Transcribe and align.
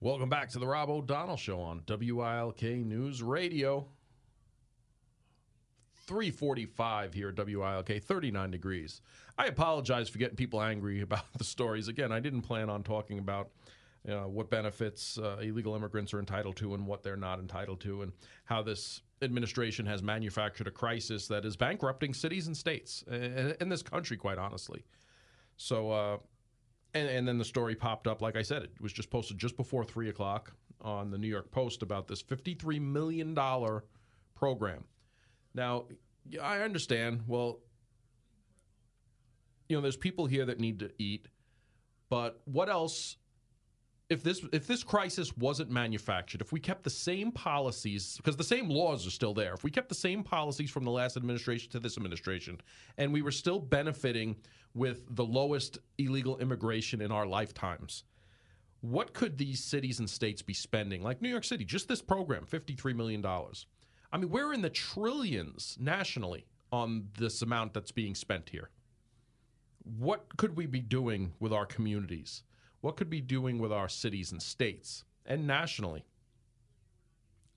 Welcome 0.00 0.28
back 0.28 0.48
to 0.50 0.60
the 0.60 0.66
Rob 0.66 0.90
O'Donnell 0.90 1.36
Show 1.36 1.60
on 1.60 1.82
WILK 1.88 2.62
News 2.62 3.20
Radio. 3.20 3.88
345 6.06 7.12
here 7.12 7.30
at 7.30 7.36
WILK, 7.36 8.00
39 8.04 8.50
degrees. 8.52 9.00
I 9.36 9.46
apologize 9.46 10.08
for 10.08 10.18
getting 10.18 10.36
people 10.36 10.62
angry 10.62 11.00
about 11.02 11.24
the 11.36 11.42
stories. 11.42 11.88
Again, 11.88 12.12
I 12.12 12.20
didn't 12.20 12.42
plan 12.42 12.70
on 12.70 12.84
talking 12.84 13.18
about 13.18 13.50
you 14.04 14.12
know, 14.12 14.28
what 14.28 14.50
benefits 14.50 15.18
uh, 15.18 15.38
illegal 15.42 15.74
immigrants 15.74 16.14
are 16.14 16.20
entitled 16.20 16.54
to 16.58 16.74
and 16.74 16.86
what 16.86 17.02
they're 17.02 17.16
not 17.16 17.40
entitled 17.40 17.80
to, 17.80 18.02
and 18.02 18.12
how 18.44 18.62
this 18.62 19.02
administration 19.20 19.84
has 19.84 20.00
manufactured 20.00 20.68
a 20.68 20.70
crisis 20.70 21.26
that 21.26 21.44
is 21.44 21.56
bankrupting 21.56 22.14
cities 22.14 22.46
and 22.46 22.56
states 22.56 23.02
in, 23.10 23.68
this 23.68 23.82
country, 23.82 24.16
quite 24.16 24.38
honestly. 24.38 24.84
So, 25.56 25.90
uh, 25.90 26.18
and, 26.94 27.08
and, 27.08 27.28
then 27.28 27.38
the 27.38 27.44
story 27.44 27.74
popped 27.74 28.06
up. 28.06 28.22
Like 28.22 28.36
I 28.36 28.42
said, 28.42 28.62
it 28.62 28.80
was 28.80 28.92
just 28.92 29.10
posted 29.10 29.38
just 29.38 29.56
before 29.56 29.84
three 29.84 30.08
o'clock 30.08 30.52
on 30.80 31.10
the 31.10 31.18
New 31.18 31.28
York 31.28 31.50
Post 31.50 31.82
about 31.82 32.08
this 32.08 32.22
$53 32.22 32.80
million 32.80 33.36
program. 34.34 34.84
Now, 35.54 35.84
I 36.42 36.60
understand. 36.60 37.22
Well, 37.26 37.60
you 39.68 39.76
know, 39.76 39.82
there's 39.82 39.96
people 39.96 40.26
here 40.26 40.46
that 40.46 40.60
need 40.60 40.80
to 40.80 40.90
eat, 40.98 41.28
but 42.08 42.40
what 42.44 42.68
else 42.68 43.16
if 44.10 44.22
this 44.22 44.42
if 44.52 44.66
this 44.66 44.82
crisis 44.82 45.36
wasn't 45.36 45.70
manufactured, 45.70 46.40
if 46.40 46.50
we 46.52 46.60
kept 46.60 46.82
the 46.82 46.90
same 46.90 47.30
policies 47.30 48.16
because 48.16 48.36
the 48.36 48.44
same 48.44 48.68
laws 48.68 49.06
are 49.06 49.10
still 49.10 49.34
there, 49.34 49.52
if 49.52 49.64
we 49.64 49.70
kept 49.70 49.88
the 49.88 49.94
same 49.94 50.22
policies 50.22 50.70
from 50.70 50.84
the 50.84 50.90
last 50.90 51.16
administration 51.16 51.70
to 51.70 51.80
this 51.80 51.96
administration, 51.96 52.58
and 52.96 53.12
we 53.12 53.22
were 53.22 53.30
still 53.30 53.58
benefiting 53.58 54.36
with 54.74 55.04
the 55.14 55.24
lowest 55.24 55.78
illegal 55.98 56.38
immigration 56.38 57.00
in 57.02 57.12
our 57.12 57.26
lifetimes, 57.26 58.04
what 58.80 59.12
could 59.12 59.36
these 59.36 59.62
cities 59.62 59.98
and 59.98 60.08
states 60.08 60.40
be 60.40 60.54
spending? 60.54 61.02
Like 61.02 61.20
New 61.20 61.28
York 61.28 61.44
City, 61.44 61.64
just 61.64 61.86
this 61.86 62.00
program, 62.00 62.46
fifty-three 62.46 62.94
million 62.94 63.20
dollars. 63.20 63.66
I 64.10 64.16
mean, 64.16 64.30
we're 64.30 64.54
in 64.54 64.62
the 64.62 64.70
trillions 64.70 65.76
nationally 65.78 66.46
on 66.72 67.08
this 67.18 67.42
amount 67.42 67.74
that's 67.74 67.92
being 67.92 68.14
spent 68.14 68.48
here. 68.48 68.70
What 69.98 70.34
could 70.38 70.56
we 70.56 70.64
be 70.64 70.80
doing 70.80 71.32
with 71.40 71.52
our 71.52 71.66
communities? 71.66 72.42
What 72.80 72.96
could 72.96 73.10
be 73.10 73.20
doing 73.20 73.58
with 73.58 73.72
our 73.72 73.88
cities 73.88 74.32
and 74.32 74.42
states 74.42 75.04
and 75.26 75.46
nationally 75.46 76.04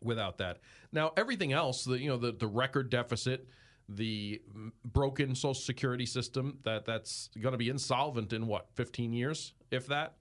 without 0.04 0.38
that. 0.40 0.60
Now, 0.92 1.14
everything 1.16 1.54
else, 1.54 1.84
the 1.84 2.00
you 2.00 2.10
know 2.10 2.18
the 2.18 2.32
the 2.32 2.48
record 2.48 2.90
deficit, 2.90 3.48
the 3.88 4.42
broken 4.86 5.36
Social 5.36 5.54
Security 5.54 6.06
system 6.06 6.60
that 6.64 6.86
that's 6.86 7.30
going 7.40 7.54
to 7.54 7.58
be 7.58 7.70
insolvent 7.70 8.34
in 8.34 8.48
what 8.48 8.68
15 8.76 9.14
years, 9.14 9.54
if 9.72 9.88
that. 9.88 10.16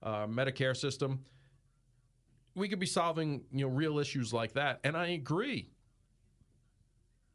Uh, 0.00 0.26
Medicare 0.28 0.76
system. 0.76 1.24
We 2.54 2.68
could 2.68 2.78
be 2.78 2.86
solving 2.86 3.42
you 3.52 3.66
know 3.66 3.72
real 3.72 3.98
issues 3.98 4.32
like 4.32 4.52
that, 4.52 4.80
and 4.84 4.96
I 4.96 5.08
agree. 5.08 5.70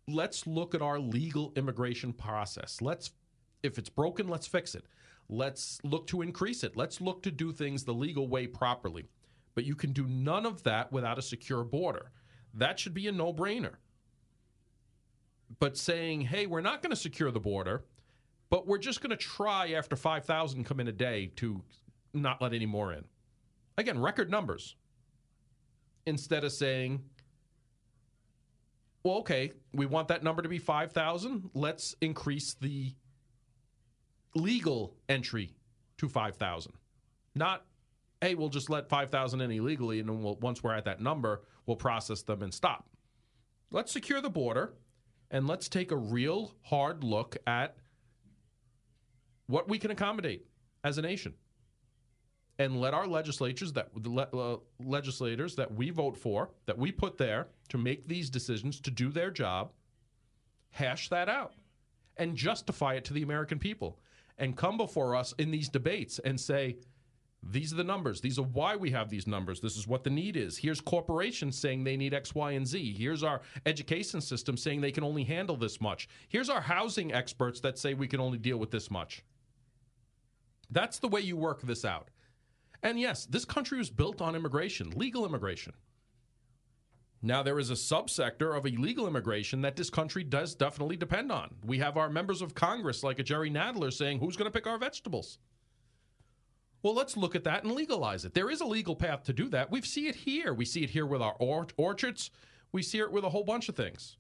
Let's 0.08 0.48
look 0.48 0.76
at 0.76 0.82
our 0.82 1.00
legal 1.00 1.54
immigration 1.56 2.12
process. 2.12 2.82
Let's, 2.82 3.12
if 3.64 3.78
it's 3.78 3.88
broken, 3.90 4.28
let's 4.28 4.48
fix 4.48 4.76
it. 4.76 4.86
Let's 5.30 5.80
look 5.84 6.08
to 6.08 6.22
increase 6.22 6.64
it. 6.64 6.76
Let's 6.76 7.02
look 7.02 7.24
to 7.24 7.32
do 7.32 7.52
things 7.52 7.84
the 7.84 7.94
legal 7.94 8.28
way 8.28 8.48
properly. 8.48 9.06
But 9.56 9.66
you 9.66 9.76
can 9.76 9.94
do 9.94 10.08
none 10.08 10.46
of 10.46 10.64
that 10.64 10.92
without 10.92 11.18
a 11.18 11.22
secure 11.22 11.64
border. 11.64 12.12
That 12.54 12.80
should 12.80 12.94
be 12.94 13.08
a 13.08 13.12
no 13.12 13.34
brainer. 13.34 13.76
But 15.60 15.78
saying, 15.78 16.22
hey, 16.22 16.46
we're 16.46 16.62
not 16.62 16.82
going 16.82 16.92
to 16.92 16.96
secure 16.96 17.32
the 17.32 17.40
border, 17.40 17.84
but 18.50 18.68
we're 18.68 18.78
just 18.78 19.02
going 19.02 19.12
to 19.12 19.18
try 19.18 19.74
after 19.74 19.96
5,000 19.96 20.64
come 20.64 20.80
in 20.80 20.88
a 20.88 20.92
day 20.92 21.32
to 21.38 21.62
not 22.14 22.42
let 22.42 22.54
any 22.54 22.66
more 22.66 22.94
in. 22.94 23.04
Again, 23.78 24.00
record 24.00 24.30
numbers. 24.30 24.76
Instead 26.06 26.44
of 26.44 26.52
saying, 26.52 27.04
well, 29.04 29.16
okay, 29.18 29.52
we 29.74 29.86
want 29.86 30.08
that 30.10 30.24
number 30.24 30.42
to 30.42 30.50
be 30.50 30.60
5,000. 30.60 31.50
Let's 31.54 31.96
increase 32.02 32.54
the 32.54 32.94
legal 34.36 34.96
entry 35.10 35.54
to 35.98 36.08
5,000. 36.08 36.74
Not, 37.36 37.66
hey, 38.22 38.36
we'll 38.36 38.50
just 38.50 38.70
let 38.70 38.90
5,000 38.90 39.42
in 39.42 39.52
illegally, 39.52 40.00
and 40.00 40.10
then 40.10 40.22
we'll, 40.22 40.36
once 40.36 40.64
we're 40.64 40.74
at 40.74 40.86
that 40.86 41.02
number, 41.02 41.44
we'll 41.66 41.78
process 41.78 42.22
them 42.22 42.42
and 42.42 42.54
stop. 42.54 42.90
Let's 43.72 43.92
secure 43.92 44.22
the 44.22 44.30
border, 44.30 44.74
and 45.32 45.48
let's 45.48 45.68
take 45.68 45.92
a 45.92 45.98
real 45.98 46.54
hard 46.62 47.04
look 47.04 47.38
at 47.48 47.76
what 49.48 49.68
we 49.68 49.78
can 49.78 49.92
accommodate 49.92 50.46
as 50.84 50.98
a 50.98 51.02
nation. 51.02 51.34
And 52.60 52.80
let 52.80 52.94
our 52.94 53.08
legislatures 53.08 53.74
that 53.74 53.90
uh, 54.16 54.58
legislators 54.80 55.56
that 55.56 55.74
we 55.74 55.90
vote 55.90 56.16
for, 56.16 56.52
that 56.68 56.78
we 56.78 56.92
put 56.92 57.18
there 57.18 57.48
to 57.70 57.80
make 57.80 58.08
these 58.08 58.30
decisions 58.30 58.80
to 58.82 58.92
do 58.92 59.10
their 59.10 59.32
job, 59.32 59.72
hash 60.70 61.10
that 61.10 61.30
out 61.30 61.54
and 62.18 62.36
justify 62.36 62.94
it 62.94 63.06
to 63.06 63.14
the 63.14 63.24
American 63.24 63.58
people 63.58 63.98
and 64.38 64.58
come 64.58 64.78
before 64.78 65.16
us 65.16 65.34
in 65.38 65.52
these 65.52 65.70
debates 65.70 66.20
and 66.20 66.40
say, 66.40 66.78
these 67.52 67.74
are 67.74 67.76
the 67.78 67.84
numbers. 67.84 68.22
These 68.22 68.40
are 68.40 68.44
why 68.44 68.76
we 68.76 68.92
have 68.92 69.10
these 69.10 69.28
numbers. 69.28 69.60
This 69.60 69.76
is 69.76 69.88
what 69.88 70.04
the 70.04 70.10
need 70.10 70.38
is. 70.38 70.58
Here's 70.58 70.80
corporations 70.80 71.58
saying 71.58 71.84
they 71.84 71.98
need 71.98 72.14
X, 72.14 72.34
Y, 72.34 72.52
and 72.52 72.66
Z. 72.66 72.96
Here's 72.98 73.22
our 73.22 73.42
education 73.66 74.22
system 74.22 74.56
saying 74.56 74.80
they 74.80 74.92
can 74.92 75.04
only 75.04 75.24
handle 75.24 75.58
this 75.58 75.82
much. 75.82 76.08
Here's 76.30 76.50
our 76.50 76.62
housing 76.62 77.14
experts 77.14 77.60
that 77.62 77.78
say 77.78 77.94
we 77.94 78.08
can 78.08 78.22
only 78.22 78.38
deal 78.38 78.58
with 78.58 78.72
this 78.72 78.90
much. 78.90 79.24
That's 80.72 81.00
the 81.00 81.10
way 81.10 81.22
you 81.22 81.36
work 81.36 81.62
this 81.62 81.84
out. 81.84 82.10
And 82.82 83.00
yes, 83.00 83.26
this 83.26 83.46
country 83.46 83.78
was 83.78 83.90
built 83.90 84.22
on 84.22 84.36
immigration, 84.36 84.92
legal 84.92 85.26
immigration. 85.26 85.74
Now, 87.26 87.42
there 87.42 87.58
is 87.58 87.70
a 87.70 87.76
subsector 87.76 88.56
of 88.56 88.66
illegal 88.66 89.08
immigration 89.08 89.62
that 89.62 89.78
this 89.78 89.90
country 89.90 90.26
does 90.26 90.56
definitely 90.56 90.98
depend 90.98 91.32
on. 91.32 91.56
We 91.66 91.78
have 91.80 91.96
our 91.96 92.10
members 92.10 92.42
of 92.42 92.54
Congress, 92.54 93.02
like 93.02 93.18
a 93.18 93.24
Jerry 93.24 93.50
Nadler, 93.50 93.94
saying, 93.94 94.20
Who's 94.20 94.36
going 94.36 94.52
to 94.52 94.54
pick 94.54 94.68
our 94.68 94.78
vegetables? 94.78 95.40
Well, 96.84 96.94
let's 96.94 97.16
look 97.16 97.34
at 97.34 97.46
that 97.46 97.64
and 97.64 97.72
legalize 97.72 98.26
it. 98.26 98.34
There 98.34 98.50
is 98.50 98.60
a 98.60 98.66
legal 98.66 98.94
path 98.94 99.24
to 99.24 99.34
do 99.34 99.48
that. 99.50 99.72
We 99.72 99.82
see 99.82 100.10
it 100.10 100.16
here. 100.16 100.54
We 100.54 100.66
see 100.66 100.84
it 100.84 100.90
here 100.90 101.06
with 101.06 101.22
our 101.22 101.36
or- 101.40 101.68
orchards. 101.78 102.30
We 102.74 102.84
see 102.84 103.00
it 103.00 103.10
with 103.10 103.24
a 103.24 103.30
whole 103.30 103.46
bunch 103.46 103.70
of 103.70 103.78
things. 103.78 104.18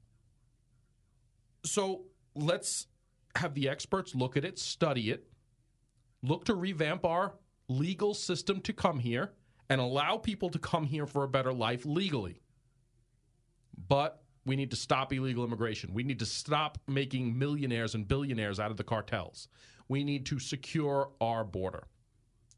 So 1.66 2.06
let's 2.36 2.88
have 3.36 3.54
the 3.54 3.68
experts 3.68 4.16
look 4.16 4.38
at 4.38 4.46
it, 4.46 4.58
study 4.58 5.10
it, 5.10 5.28
look 6.22 6.46
to 6.46 6.56
revamp 6.56 7.04
our 7.04 7.34
legal 7.68 8.14
system 8.14 8.62
to 8.62 8.72
come 8.72 9.00
here 9.00 9.34
and 9.70 9.82
allow 9.82 10.16
people 10.16 10.50
to 10.52 10.60
come 10.60 10.86
here 10.86 11.06
for 11.06 11.24
a 11.24 11.28
better 11.28 11.52
life 11.52 11.86
legally. 11.86 12.43
But 13.94 14.24
we 14.44 14.56
need 14.56 14.72
to 14.72 14.76
stop 14.76 15.14
illegal 15.14 15.44
immigration. 15.44 15.94
We 15.94 16.02
need 16.02 16.18
to 16.18 16.26
stop 16.26 16.80
making 16.88 17.38
millionaires 17.38 17.94
and 17.94 18.08
billionaires 18.08 18.60
out 18.60 18.72
of 18.72 18.78
the 18.78 18.84
cartels. 18.84 19.48
We 19.88 20.04
need 20.04 20.26
to 20.26 20.40
secure 20.40 21.12
our 21.22 21.44
border. 21.44 21.84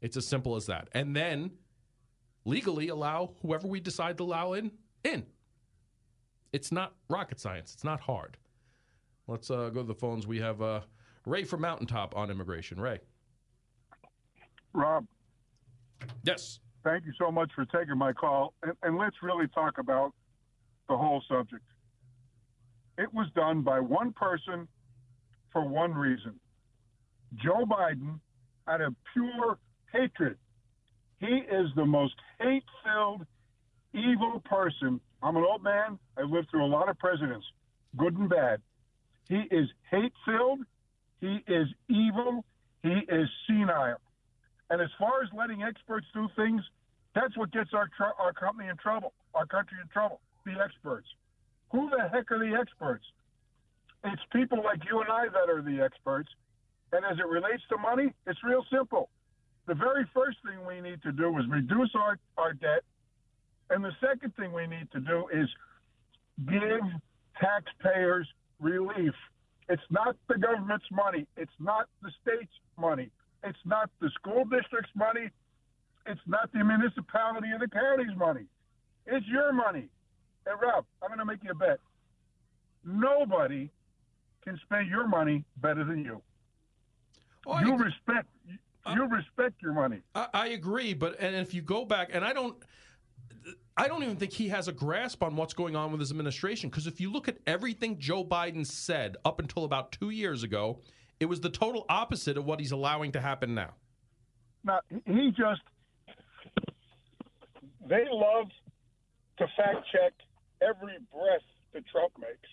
It's 0.00 0.16
as 0.16 0.26
simple 0.26 0.56
as 0.56 0.64
that. 0.64 0.88
And 0.92 1.14
then 1.14 1.50
legally 2.46 2.88
allow 2.88 3.34
whoever 3.42 3.68
we 3.68 3.80
decide 3.80 4.16
to 4.16 4.24
allow 4.24 4.54
in 4.54 4.70
in. 5.04 5.26
It's 6.54 6.72
not 6.72 6.94
rocket 7.10 7.38
science. 7.38 7.74
It's 7.74 7.84
not 7.84 8.00
hard. 8.00 8.38
Let's 9.26 9.50
uh, 9.50 9.68
go 9.68 9.82
to 9.82 9.86
the 9.86 9.94
phones. 9.94 10.26
We 10.26 10.38
have 10.40 10.62
uh, 10.62 10.80
Ray 11.26 11.44
from 11.44 11.60
Mountaintop 11.60 12.16
on 12.16 12.30
immigration. 12.30 12.80
Ray. 12.80 13.00
Rob. 14.72 15.06
Yes. 16.22 16.60
Thank 16.82 17.04
you 17.04 17.12
so 17.18 17.30
much 17.30 17.50
for 17.54 17.66
taking 17.66 17.98
my 17.98 18.14
call. 18.14 18.54
And, 18.62 18.72
and 18.82 18.96
let's 18.96 19.16
really 19.22 19.48
talk 19.48 19.76
about 19.76 20.14
the 20.88 20.96
whole 20.96 21.22
subject. 21.28 21.62
It 22.98 23.12
was 23.12 23.26
done 23.34 23.62
by 23.62 23.80
one 23.80 24.12
person 24.12 24.68
for 25.52 25.66
one 25.66 25.94
reason. 25.94 26.38
Joe 27.34 27.64
Biden, 27.66 28.20
out 28.66 28.80
of 28.80 28.94
pure 29.12 29.58
hatred, 29.92 30.38
he 31.20 31.26
is 31.26 31.68
the 31.76 31.84
most 31.84 32.14
hate 32.40 32.64
filled, 32.84 33.26
evil 33.92 34.42
person. 34.44 35.00
I'm 35.22 35.36
an 35.36 35.44
old 35.44 35.62
man. 35.62 35.98
I've 36.16 36.30
lived 36.30 36.50
through 36.50 36.64
a 36.64 36.68
lot 36.68 36.88
of 36.88 36.98
presidents, 36.98 37.46
good 37.96 38.16
and 38.16 38.28
bad. 38.28 38.60
He 39.28 39.42
is 39.50 39.68
hate 39.90 40.12
filled. 40.24 40.60
He 41.20 41.42
is 41.48 41.68
evil. 41.88 42.44
He 42.82 43.00
is 43.08 43.28
senile. 43.46 43.96
And 44.70 44.80
as 44.80 44.88
far 44.98 45.22
as 45.22 45.28
letting 45.36 45.62
experts 45.62 46.06
do 46.12 46.28
things, 46.36 46.62
that's 47.14 47.36
what 47.36 47.50
gets 47.50 47.70
our, 47.72 47.88
tr- 47.96 48.14
our 48.18 48.32
company 48.32 48.68
in 48.68 48.76
trouble, 48.76 49.12
our 49.34 49.46
country 49.46 49.78
in 49.82 49.88
trouble 49.88 50.20
the 50.46 50.56
experts. 50.64 51.06
Who 51.72 51.90
the 51.90 52.08
heck 52.08 52.30
are 52.32 52.38
the 52.38 52.56
experts? 52.58 53.04
It's 54.04 54.22
people 54.32 54.62
like 54.64 54.80
you 54.90 55.00
and 55.00 55.10
I 55.10 55.26
that 55.28 55.50
are 55.52 55.62
the 55.62 55.82
experts. 55.84 56.30
And 56.92 57.04
as 57.04 57.18
it 57.18 57.26
relates 57.26 57.62
to 57.70 57.76
money, 57.76 58.14
it's 58.26 58.38
real 58.44 58.64
simple. 58.72 59.10
The 59.66 59.74
very 59.74 60.06
first 60.14 60.38
thing 60.46 60.64
we 60.64 60.80
need 60.80 61.02
to 61.02 61.12
do 61.12 61.36
is 61.38 61.44
reduce 61.50 61.90
our, 61.94 62.18
our 62.38 62.52
debt. 62.52 62.82
And 63.68 63.84
the 63.84 63.90
second 64.00 64.34
thing 64.36 64.52
we 64.52 64.66
need 64.66 64.88
to 64.92 65.00
do 65.00 65.26
is 65.34 65.48
give 66.48 66.86
taxpayers 67.40 68.28
relief. 68.60 69.12
It's 69.68 69.82
not 69.90 70.16
the 70.28 70.38
government's 70.38 70.86
money. 70.92 71.26
It's 71.36 71.58
not 71.58 71.88
the 72.00 72.12
state's 72.22 72.54
money. 72.78 73.10
It's 73.42 73.58
not 73.64 73.90
the 74.00 74.10
school 74.10 74.44
district's 74.44 74.94
money. 74.94 75.30
it's 76.06 76.20
not 76.26 76.52
the 76.52 76.62
municipality 76.62 77.48
or 77.52 77.58
the 77.58 77.68
county's 77.68 78.16
money. 78.16 78.46
It's 79.06 79.26
your 79.26 79.52
money. 79.52 79.88
Hey, 80.46 80.52
Rob, 80.62 80.84
I'm 81.02 81.08
going 81.08 81.18
to 81.18 81.24
make 81.24 81.42
you 81.42 81.50
a 81.50 81.54
bet. 81.54 81.80
Nobody 82.84 83.68
can 84.44 84.58
spend 84.64 84.88
your 84.88 85.08
money 85.08 85.44
better 85.56 85.84
than 85.84 86.04
you. 86.04 86.22
Oh, 87.46 87.52
well, 87.52 87.62
you 87.62 87.72
I, 87.72 87.76
respect 87.76 88.28
uh, 88.86 88.94
you 88.94 89.08
respect 89.08 89.60
your 89.60 89.72
money. 89.72 90.02
I, 90.14 90.28
I 90.32 90.46
agree, 90.48 90.94
but 90.94 91.16
and 91.18 91.34
if 91.34 91.52
you 91.52 91.62
go 91.62 91.84
back, 91.84 92.10
and 92.12 92.24
I 92.24 92.32
don't. 92.32 92.56
I 93.76 93.88
don't 93.88 94.02
even 94.02 94.16
think 94.16 94.32
he 94.32 94.48
has 94.48 94.68
a 94.68 94.72
grasp 94.72 95.22
on 95.22 95.36
what's 95.36 95.52
going 95.52 95.76
on 95.76 95.90
with 95.90 96.00
his 96.00 96.10
administration 96.10 96.70
because 96.70 96.86
if 96.86 97.00
you 97.00 97.12
look 97.12 97.28
at 97.28 97.36
everything 97.46 97.98
Joe 97.98 98.24
Biden 98.24 98.66
said 98.66 99.16
up 99.24 99.38
until 99.38 99.64
about 99.64 99.92
two 99.92 100.10
years 100.10 100.42
ago, 100.42 100.80
it 101.20 101.26
was 101.26 101.42
the 101.42 101.50
total 101.50 101.84
opposite 101.90 102.38
of 102.38 102.46
what 102.46 102.58
he's 102.58 102.72
allowing 102.72 103.12
to 103.12 103.20
happen 103.20 103.54
now. 103.54 103.74
Now, 104.64 104.80
he 105.04 105.30
just, 105.36 105.60
they 107.86 108.04
love 108.10 108.46
to 109.38 109.46
fact 109.56 109.86
check 109.92 110.12
every 110.62 110.98
breath 111.12 111.46
that 111.72 111.86
Trump 111.88 112.12
makes. 112.18 112.48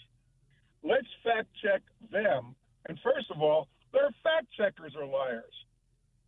Let's 0.83 1.07
fact 1.23 1.47
check 1.63 1.81
them. 2.11 2.55
And 2.87 2.99
first 3.03 3.31
of 3.31 3.41
all, 3.41 3.67
their 3.93 4.09
fact 4.23 4.47
checkers 4.57 4.93
are 4.99 5.05
liars. 5.05 5.53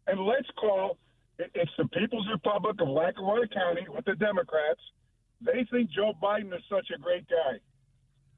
And 0.07 0.19
let's 0.25 0.47
call 0.57 0.97
it's 1.37 1.71
the 1.77 1.87
People's 1.87 2.27
Republic 2.31 2.79
of 2.79 2.87
Lackawanna 2.87 3.47
County 3.49 3.85
with 3.89 4.05
the 4.05 4.15
Democrats. 4.15 4.79
They 5.41 5.65
think 5.69 5.89
Joe 5.91 6.13
Biden 6.21 6.53
is 6.53 6.63
such 6.69 6.87
a 6.95 6.99
great 6.99 7.27
guy. 7.27 7.59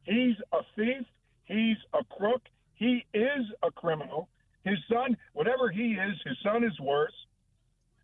He's 0.03 0.35
a 0.51 0.61
thief. 0.75 1.05
He's 1.45 1.77
a 1.93 2.03
crook. 2.05 2.41
He 2.73 3.05
is 3.13 3.45
a 3.63 3.71
criminal. 3.71 4.29
His 4.63 4.77
son, 4.91 5.15
whatever 5.33 5.69
he 5.69 5.93
is, 5.93 6.17
his 6.25 6.37
son 6.43 6.63
is 6.63 6.77
worse. 6.79 7.13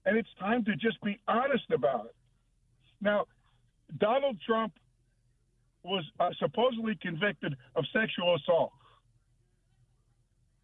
And 0.06 0.18
it's 0.18 0.30
time 0.40 0.64
to 0.66 0.76
just 0.76 1.02
be 1.02 1.20
honest 1.28 1.70
about 1.72 2.06
it. 2.06 2.16
Now, 3.02 3.26
Donald 3.98 4.38
Trump 4.46 4.74
was 5.84 6.04
uh, 6.20 6.30
supposedly 6.40 6.96
convicted 7.02 7.56
of 7.76 7.86
sexual 7.94 8.36
assault. 8.36 8.72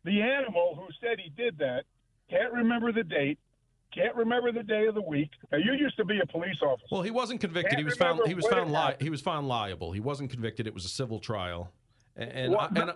The 0.06 0.22
animal 0.22 0.76
who 0.76 0.88
said 1.02 1.20
he 1.20 1.30
did 1.30 1.58
that 1.60 1.84
can't 2.30 2.54
remember 2.54 2.92
the 2.92 3.04
date, 3.04 3.38
can't 3.94 4.16
remember 4.16 4.52
the 4.52 4.64
day 4.64 4.86
of 4.86 4.96
the 4.96 5.02
week. 5.02 5.30
Now, 5.52 5.58
you 5.58 5.74
used 5.74 5.98
to 5.98 6.06
be 6.06 6.20
a 6.22 6.26
police 6.28 6.56
officer. 6.62 6.86
Well, 6.92 7.02
he 7.02 7.12
wasn't 7.12 7.42
convicted. 7.42 7.72
Can't 7.72 7.80
he 7.80 7.86
was 7.86 7.98
found. 7.98 8.22
He 8.28 8.34
was 8.34 8.48
found 8.48 8.72
li- 8.72 8.96
He 9.00 9.10
was 9.10 9.22
found 9.22 9.48
liable. 9.48 9.92
He 9.92 10.00
wasn't 10.00 10.32
convicted. 10.32 10.68
It 10.68 10.74
was 10.74 10.86
a 10.86 10.90
civil 10.90 11.20
trial. 11.20 11.72
And, 12.16 12.32
and, 12.32 12.54
What- 12.54 12.78
and 12.78 12.92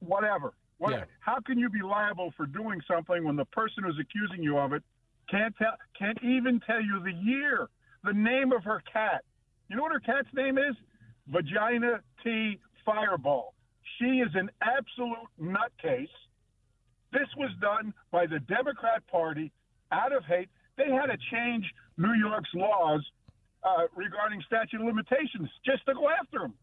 whatever. 0.00 0.54
What, 0.78 0.90
Yeah. 0.92 1.04
How 1.20 1.38
can 1.40 1.58
you 1.58 1.70
be 1.70 1.82
liable 1.82 2.32
for 2.36 2.46
doing 2.46 2.80
something 2.86 3.24
when 3.24 3.36
the 3.36 3.44
person 3.46 3.84
who's 3.84 3.98
accusing 3.98 4.42
you 4.42 4.58
of 4.58 4.72
it 4.72 4.82
can't 5.30 5.56
tell, 5.56 5.74
can't 5.98 6.18
even 6.22 6.60
tell 6.60 6.82
you 6.82 7.00
the 7.04 7.12
year, 7.12 7.68
the 8.02 8.12
name 8.12 8.52
of 8.52 8.64
her 8.64 8.82
cat? 8.92 9.24
You 9.68 9.76
know 9.76 9.82
what 9.82 9.92
her 9.92 10.00
cat's 10.00 10.28
name 10.34 10.58
is? 10.58 10.74
Vagina 11.28 12.00
T 12.22 12.58
Fireball. 12.84 13.54
She 13.98 14.20
is 14.20 14.30
an 14.34 14.50
absolute 14.60 15.28
nutcase. 15.40 16.08
This 17.12 17.28
was 17.36 17.50
done 17.60 17.94
by 18.10 18.26
the 18.26 18.40
Democrat 18.40 19.06
Party 19.10 19.52
out 19.92 20.12
of 20.12 20.24
hate. 20.24 20.48
They 20.76 20.90
had 20.90 21.06
to 21.06 21.16
change 21.30 21.64
New 21.96 22.14
York's 22.14 22.50
laws 22.54 23.02
uh, 23.62 23.86
regarding 23.94 24.42
statute 24.46 24.80
of 24.80 24.86
limitations 24.86 25.48
just 25.64 25.86
to 25.86 25.94
go 25.94 26.08
after 26.10 26.44
him. 26.44 26.54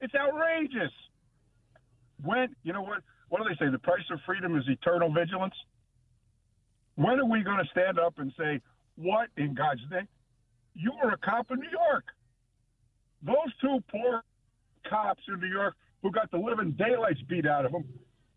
It's 0.00 0.14
outrageous. 0.14 0.92
When 2.22 2.54
you 2.62 2.72
know 2.72 2.82
what? 2.82 3.02
What 3.28 3.42
do 3.42 3.48
they 3.48 3.56
say? 3.64 3.70
The 3.70 3.78
price 3.78 4.04
of 4.10 4.20
freedom 4.26 4.56
is 4.56 4.64
eternal 4.68 5.12
vigilance. 5.12 5.54
When 6.94 7.18
are 7.18 7.26
we 7.26 7.42
going 7.42 7.58
to 7.58 7.70
stand 7.70 7.98
up 7.98 8.18
and 8.18 8.32
say, 8.38 8.60
"What 8.96 9.28
in 9.36 9.54
God's 9.54 9.80
name? 9.90 10.08
You 10.74 10.92
were 11.02 11.10
a 11.10 11.18
cop 11.18 11.50
in 11.50 11.58
New 11.58 11.70
York. 11.70 12.04
Those 13.22 13.52
two 13.60 13.82
poor 13.90 14.22
cops 14.88 15.22
in 15.28 15.40
New 15.40 15.48
York 15.48 15.74
who 16.02 16.10
got 16.10 16.30
the 16.30 16.38
living 16.38 16.72
daylights 16.72 17.20
beat 17.28 17.46
out 17.46 17.64
of 17.64 17.72
them. 17.72 17.84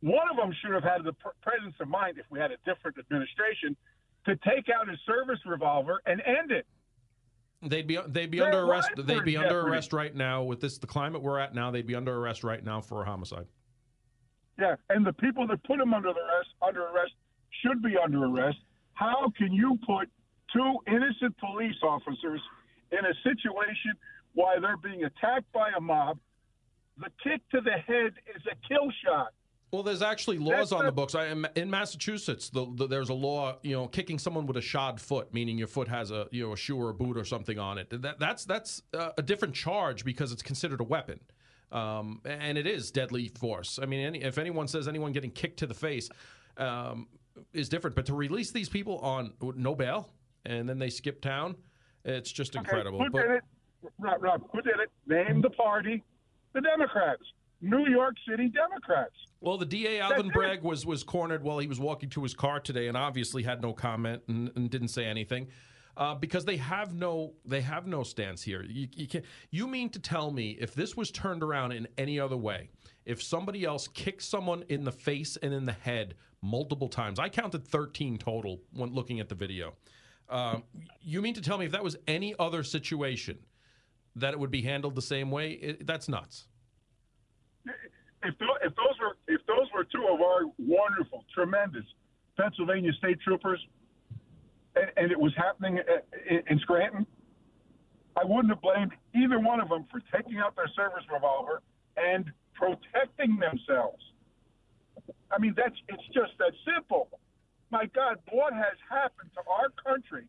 One 0.01 0.27
of 0.31 0.37
them 0.37 0.53
should 0.61 0.73
have 0.73 0.83
had 0.83 1.03
the 1.03 1.13
presence 1.41 1.75
of 1.79 1.87
mind, 1.87 2.17
if 2.17 2.25
we 2.29 2.39
had 2.39 2.51
a 2.51 2.57
different 2.65 2.97
administration, 2.97 3.75
to 4.25 4.35
take 4.37 4.67
out 4.69 4.87
his 4.87 4.97
service 5.05 5.39
revolver 5.45 6.01
and 6.05 6.21
end 6.21 6.51
it. 6.51 6.65
they'd 7.61 7.87
be 7.87 7.99
they'd 8.07 8.31
be 8.31 8.39
They're 8.39 8.47
under 8.47 8.61
arrest. 8.61 8.91
They'd 8.95 9.25
be 9.25 9.35
under 9.35 9.49
jeopardy. 9.49 9.71
arrest 9.71 9.93
right 9.93 10.15
now 10.15 10.43
with 10.43 10.61
this 10.61 10.77
the 10.77 10.87
climate 10.87 11.21
we're 11.21 11.39
at 11.39 11.53
now. 11.53 11.71
They'd 11.71 11.85
be 11.85 11.95
under 11.95 12.15
arrest 12.15 12.43
right 12.43 12.63
now 12.63 12.79
for 12.79 13.01
a 13.01 13.05
homicide. 13.05 13.47
Yeah, 14.57 14.75
and 14.89 15.05
the 15.05 15.13
people 15.13 15.47
that 15.47 15.63
put 15.63 15.79
him 15.79 15.93
under 15.93 16.13
the 16.13 16.19
arrest 16.19 16.49
under 16.65 16.87
arrest 16.87 17.13
should 17.61 17.81
be 17.81 17.95
under 18.01 18.25
arrest. 18.25 18.57
How 18.93 19.31
can 19.37 19.51
you 19.51 19.77
put 19.85 20.09
two 20.53 20.77
innocent 20.87 21.37
police 21.37 21.75
officers 21.83 22.41
in 22.91 23.05
a 23.05 23.13
situation 23.23 23.93
while 24.33 24.59
they're 24.61 24.77
being 24.77 25.03
attacked 25.03 25.51
by 25.51 25.69
a 25.77 25.81
mob? 25.81 26.19
The 26.97 27.09
kick 27.23 27.41
to 27.51 27.61
the 27.61 27.71
head 27.71 28.13
is 28.35 28.41
a 28.51 28.55
kill 28.67 28.91
shot. 29.05 29.33
Well, 29.71 29.83
there's 29.83 30.01
actually 30.01 30.39
laws 30.39 30.49
That's 30.49 30.71
on 30.71 30.85
the 30.85 30.91
books. 30.91 31.13
I, 31.13 31.27
in- 31.27 31.47
in 31.55 31.69
Massachusetts, 31.69 32.49
the, 32.49 32.65
the, 32.75 32.87
there's 32.87 33.09
a 33.09 33.13
law, 33.13 33.57
you 33.61 33.75
know, 33.75 33.87
kicking 33.87 34.17
someone 34.17 34.47
with 34.47 34.57
a 34.57 34.61
shod 34.61 34.99
foot, 34.99 35.31
meaning 35.31 35.59
your 35.59 35.67
foot 35.67 35.87
has 35.87 36.09
a 36.09 36.27
you 36.31 36.45
know 36.45 36.53
a 36.53 36.57
shoe 36.57 36.75
or 36.75 36.89
a 36.89 36.93
boot 36.93 37.17
or 37.17 37.23
something 37.23 37.59
on 37.59 37.77
it. 37.77 38.01
That, 38.01 38.19
that's 38.19 38.45
that's 38.45 38.81
uh, 38.93 39.11
a 39.17 39.21
different 39.21 39.53
charge 39.53 40.03
because 40.03 40.31
it's 40.31 40.41
considered 40.41 40.81
a 40.81 40.83
weapon, 40.83 41.19
um, 41.71 42.19
and 42.25 42.57
it 42.57 42.65
is 42.65 42.89
deadly 42.89 43.27
force. 43.27 43.79
I 43.81 43.85
mean, 43.85 44.05
any, 44.05 44.23
if 44.23 44.39
anyone 44.39 44.67
says 44.67 44.87
anyone 44.87 45.11
getting 45.11 45.31
kicked 45.31 45.59
to 45.59 45.67
the 45.67 45.75
face 45.75 46.09
um, 46.57 47.07
is 47.53 47.69
different, 47.69 47.95
but 47.95 48.07
to 48.07 48.15
release 48.15 48.49
these 48.49 48.69
people 48.69 48.97
on 48.99 49.33
no 49.55 49.75
bail 49.75 50.09
and 50.45 50.67
then 50.67 50.79
they 50.79 50.89
skip 50.89 51.21
town, 51.21 51.55
it's 52.05 52.31
just 52.31 52.55
incredible. 52.55 52.99
Who 52.99 53.09
But 53.09 53.21
did 53.21 53.31
it? 53.31 53.43
Rob, 53.99 54.21
Rob, 54.21 54.41
who 54.51 54.61
did 54.61 54.75
it? 54.79 54.89
Name 55.07 55.41
the 55.41 55.49
party. 55.49 56.03
The 56.53 56.61
Democrats. 56.61 57.23
New 57.61 57.87
York 57.89 58.15
City 58.27 58.49
Democrats. 58.49 59.13
Well, 59.41 59.57
the 59.57 59.65
DA 59.65 59.99
Alvin. 59.99 60.29
Bragg 60.29 60.63
was 60.63 60.85
was 60.85 61.03
cornered 61.03 61.43
while 61.43 61.59
he 61.59 61.67
was 61.67 61.79
walking 61.79 62.09
to 62.11 62.23
his 62.23 62.33
car 62.33 62.59
today, 62.59 62.87
and 62.87 62.95
obviously 62.97 63.43
had 63.43 63.61
no 63.61 63.73
comment 63.73 64.21
and, 64.27 64.51
and 64.55 64.69
didn't 64.69 64.89
say 64.89 65.05
anything. 65.05 65.47
Uh, 65.97 66.15
because 66.15 66.45
they 66.45 66.55
have 66.55 66.93
no 66.93 67.33
they 67.45 67.59
have 67.59 67.85
no 67.85 68.03
stance 68.03 68.41
here. 68.41 68.63
You, 68.63 68.87
you 68.93 69.07
can 69.07 69.23
you 69.51 69.67
mean 69.67 69.89
to 69.89 69.99
tell 69.99 70.31
me 70.31 70.57
if 70.59 70.73
this 70.73 70.95
was 70.95 71.11
turned 71.11 71.43
around 71.43 71.73
in 71.73 71.87
any 71.97 72.19
other 72.19 72.37
way, 72.37 72.69
if 73.05 73.21
somebody 73.21 73.65
else 73.65 73.87
kicked 73.89 74.23
someone 74.23 74.63
in 74.69 74.85
the 74.85 74.91
face 74.91 75.37
and 75.41 75.53
in 75.53 75.65
the 75.65 75.73
head 75.73 76.15
multiple 76.41 76.87
times, 76.87 77.19
I 77.19 77.27
counted 77.27 77.67
thirteen 77.67 78.17
total 78.17 78.61
when 78.71 78.93
looking 78.93 79.19
at 79.19 79.27
the 79.27 79.35
video. 79.35 79.73
Um, 80.29 80.63
you 81.01 81.21
mean 81.21 81.33
to 81.33 81.41
tell 81.41 81.57
me 81.57 81.65
if 81.65 81.71
that 81.71 81.83
was 81.83 81.97
any 82.07 82.35
other 82.37 82.63
situation, 82.63 83.39
that 84.15 84.33
it 84.33 84.39
would 84.39 84.51
be 84.51 84.61
handled 84.61 84.95
the 84.95 85.01
same 85.01 85.31
way? 85.31 85.51
It, 85.53 85.87
that's 85.87 86.07
nuts. 86.07 86.47
if, 87.65 88.37
tho- 88.37 88.57
if 88.63 88.75
those 88.75 88.95
were 88.99 89.17
if 89.27 89.41
those 89.47 89.67
were 89.73 89.83
two 89.85 90.05
of 90.11 90.21
our 90.21 90.41
wonderful, 90.59 91.25
tremendous 91.33 91.85
Pennsylvania 92.37 92.91
state 92.93 93.19
troopers, 93.21 93.59
and, 94.75 94.91
and 94.97 95.11
it 95.11 95.19
was 95.19 95.33
happening 95.35 95.79
i- 95.79 96.33
in, 96.33 96.41
in 96.47 96.59
Scranton, 96.59 97.05
I 98.15 98.23
wouldn't 98.25 98.49
have 98.49 98.61
blamed 98.61 98.91
either 99.15 99.39
one 99.39 99.59
of 99.59 99.69
them 99.69 99.85
for 99.91 100.01
taking 100.15 100.37
out 100.37 100.55
their 100.55 100.69
service 100.75 101.03
revolver 101.11 101.61
and 101.97 102.25
protecting 102.53 103.37
themselves. 103.39 104.03
I 105.31 105.39
mean, 105.39 105.53
that's 105.57 105.75
it's 105.87 106.03
just 106.13 106.37
that 106.39 106.51
simple. 106.75 107.09
My 107.71 107.85
God, 107.93 108.17
what 108.31 108.53
has 108.53 108.77
happened 108.89 109.29
to 109.35 109.41
our 109.49 109.69
country 109.85 110.25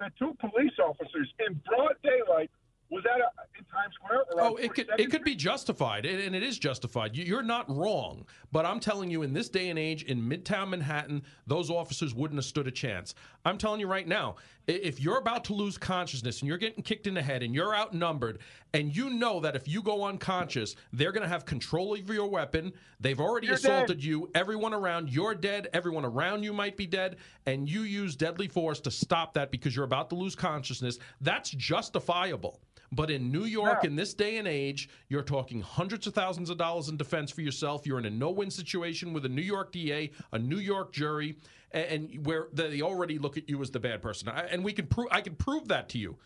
that 0.00 0.12
two 0.18 0.36
police 0.40 0.72
officers 0.82 1.32
in 1.46 1.60
broad 1.66 1.94
daylight 2.02 2.50
was 2.94 3.04
that 3.04 3.20
a, 3.20 3.58
in 3.58 3.64
Times 3.66 3.94
Square? 3.94 4.24
Oh, 4.38 4.56
it 4.56 4.72
could 4.74 4.88
it 4.98 5.10
could 5.10 5.24
be 5.24 5.34
justified, 5.34 6.06
and 6.06 6.34
it 6.34 6.42
is 6.42 6.58
justified. 6.58 7.16
You- 7.16 7.24
You're 7.24 7.42
not 7.42 7.68
wrong, 7.68 8.24
but 8.52 8.64
I'm 8.64 8.80
telling 8.80 9.10
you, 9.10 9.22
in 9.22 9.32
this 9.32 9.48
day 9.48 9.68
and 9.68 9.78
age, 9.78 10.04
in 10.04 10.20
Midtown 10.22 10.70
Manhattan, 10.70 11.22
those 11.46 11.70
officers 11.70 12.14
wouldn't 12.14 12.38
have 12.38 12.44
stood 12.44 12.66
a 12.66 12.70
chance. 12.70 13.14
I'm 13.44 13.58
telling 13.58 13.80
you 13.80 13.86
right 13.86 14.06
now, 14.08 14.36
if 14.66 14.98
you're 15.00 15.18
about 15.18 15.44
to 15.44 15.52
lose 15.52 15.76
consciousness 15.76 16.40
and 16.40 16.48
you're 16.48 16.56
getting 16.56 16.82
kicked 16.82 17.06
in 17.06 17.12
the 17.12 17.20
head 17.20 17.42
and 17.42 17.54
you're 17.54 17.76
outnumbered, 17.76 18.38
and 18.72 18.96
you 18.96 19.10
know 19.10 19.38
that 19.40 19.54
if 19.54 19.68
you 19.68 19.82
go 19.82 20.04
unconscious, 20.04 20.74
they're 20.94 21.12
going 21.12 21.22
to 21.22 21.28
have 21.28 21.44
control 21.44 21.92
over 21.98 22.14
your 22.14 22.28
weapon. 22.30 22.72
They've 23.00 23.20
already 23.20 23.48
You're 23.48 23.56
assaulted 23.56 23.98
dead. 23.98 24.04
you. 24.04 24.30
Everyone 24.34 24.72
around 24.72 25.10
you're 25.10 25.34
dead. 25.34 25.68
Everyone 25.74 26.04
around 26.06 26.42
you 26.44 26.52
might 26.54 26.76
be 26.78 26.86
dead, 26.86 27.16
and 27.46 27.68
you 27.68 27.82
use 27.82 28.16
deadly 28.16 28.48
force 28.48 28.80
to 28.80 28.90
stop 28.90 29.34
that 29.34 29.50
because 29.50 29.76
you're 29.76 29.84
about 29.84 30.08
to 30.10 30.14
lose 30.16 30.34
consciousness. 30.34 30.98
That's 31.20 31.50
justifiable. 31.50 32.60
But 32.94 33.10
in 33.10 33.32
New 33.32 33.44
York, 33.44 33.82
no. 33.82 33.88
in 33.88 33.96
this 33.96 34.14
day 34.14 34.36
and 34.36 34.46
age, 34.46 34.88
you're 35.08 35.22
talking 35.22 35.60
hundreds 35.60 36.06
of 36.06 36.14
thousands 36.14 36.48
of 36.50 36.58
dollars 36.58 36.88
in 36.88 36.96
defense 36.96 37.30
for 37.30 37.40
yourself. 37.40 37.86
You're 37.86 37.98
in 37.98 38.04
a 38.04 38.10
no-win 38.10 38.50
situation 38.50 39.12
with 39.12 39.24
a 39.24 39.28
New 39.28 39.42
York 39.42 39.72
DA, 39.72 40.12
a 40.32 40.38
New 40.38 40.58
York 40.58 40.92
jury, 40.92 41.36
and, 41.72 41.86
and 41.86 42.26
where 42.26 42.48
they 42.52 42.82
already 42.82 43.18
look 43.18 43.36
at 43.36 43.48
you 43.48 43.60
as 43.62 43.70
the 43.70 43.80
bad 43.80 44.00
person. 44.00 44.28
I, 44.28 44.42
and 44.42 44.62
we 44.62 44.72
can 44.72 44.86
prove 44.86 45.08
I 45.10 45.20
can 45.22 45.34
prove 45.34 45.68
that 45.68 45.88
to 45.90 45.98
you. 45.98 46.16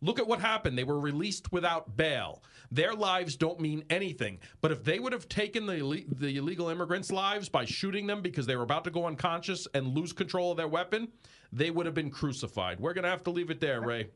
Look 0.00 0.18
at 0.18 0.26
what 0.26 0.40
happened. 0.40 0.76
They 0.76 0.84
were 0.84 1.00
released 1.00 1.50
without 1.50 1.96
bail. 1.96 2.42
Their 2.70 2.92
lives 2.94 3.36
don't 3.36 3.58
mean 3.58 3.84
anything. 3.88 4.38
But 4.60 4.70
if 4.70 4.84
they 4.84 4.98
would 4.98 5.14
have 5.14 5.28
taken 5.30 5.64
the, 5.64 6.04
the 6.18 6.36
illegal 6.36 6.68
immigrants' 6.68 7.10
lives 7.10 7.48
by 7.48 7.64
shooting 7.64 8.06
them 8.06 8.20
because 8.20 8.44
they 8.44 8.56
were 8.56 8.64
about 8.64 8.84
to 8.84 8.90
go 8.90 9.06
unconscious 9.06 9.66
and 9.72 9.96
lose 9.96 10.12
control 10.12 10.50
of 10.50 10.58
their 10.58 10.68
weapon, 10.68 11.08
they 11.52 11.70
would 11.70 11.86
have 11.86 11.94
been 11.94 12.10
crucified. 12.10 12.80
We're 12.80 12.92
going 12.92 13.04
to 13.04 13.10
have 13.10 13.24
to 13.24 13.30
leave 13.30 13.48
it 13.48 13.60
there, 13.60 13.80
Ray. 13.80 14.08